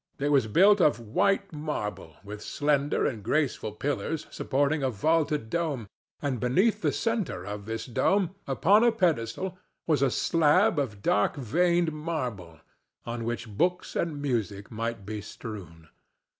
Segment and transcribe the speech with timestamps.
[0.17, 5.87] It was built of white marble, with slender and graceful pillars supporting a vaulted dome,
[6.23, 11.35] and beneath the centre of this dome, upon a pedestal, was a slab of dark
[11.35, 12.59] veined marble
[13.05, 15.87] on which books and music might be strewn.